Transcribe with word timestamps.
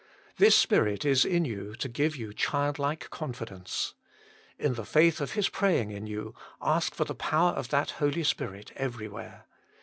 This 0.37 0.55
Spirit 0.55 1.05
is 1.05 1.25
in 1.25 1.45
you 1.45 1.75
to 1.75 1.87
give 1.87 2.15
you 2.15 2.33
childlike 2.33 3.11
confidence. 3.11 3.93
In 4.57 4.73
the 4.73 4.83
faith 4.83 5.21
of 5.21 5.33
His 5.33 5.47
praying 5.47 5.91
in 5.91 6.07
you, 6.07 6.33
ask 6.59 6.95
for 6.95 7.05
the 7.05 7.13
power 7.13 7.51
of 7.51 7.69
that 7.69 7.91
Holy 7.91 8.23
Spirit 8.23 8.71
everywhere. 8.75 9.45